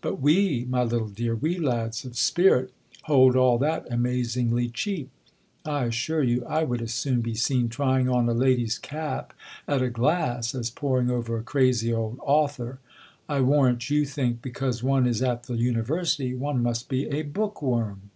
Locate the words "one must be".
16.34-17.06